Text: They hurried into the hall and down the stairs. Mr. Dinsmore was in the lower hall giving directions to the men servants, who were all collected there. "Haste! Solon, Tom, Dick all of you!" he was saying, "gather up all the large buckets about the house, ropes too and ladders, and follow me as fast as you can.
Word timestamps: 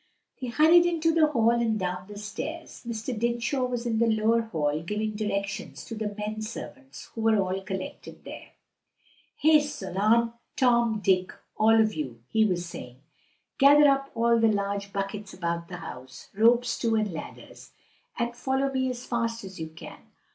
They 0.41 0.47
hurried 0.47 0.87
into 0.87 1.13
the 1.13 1.27
hall 1.27 1.51
and 1.51 1.77
down 1.77 2.07
the 2.07 2.17
stairs. 2.17 2.81
Mr. 2.87 3.15
Dinsmore 3.15 3.67
was 3.67 3.85
in 3.85 3.99
the 3.99 4.07
lower 4.09 4.41
hall 4.41 4.81
giving 4.81 5.11
directions 5.15 5.85
to 5.85 5.93
the 5.93 6.15
men 6.17 6.41
servants, 6.41 7.11
who 7.13 7.21
were 7.21 7.37
all 7.37 7.61
collected 7.61 8.23
there. 8.23 8.53
"Haste! 9.37 9.75
Solon, 9.75 10.33
Tom, 10.55 11.01
Dick 11.03 11.33
all 11.55 11.79
of 11.79 11.93
you!" 11.93 12.23
he 12.29 12.45
was 12.45 12.65
saying, 12.65 12.97
"gather 13.59 13.87
up 13.87 14.09
all 14.15 14.39
the 14.39 14.51
large 14.51 14.91
buckets 14.91 15.35
about 15.35 15.67
the 15.67 15.77
house, 15.77 16.29
ropes 16.33 16.79
too 16.79 16.95
and 16.95 17.13
ladders, 17.13 17.69
and 18.17 18.35
follow 18.35 18.73
me 18.73 18.89
as 18.89 19.05
fast 19.05 19.43
as 19.43 19.59
you 19.59 19.67
can. 19.67 19.99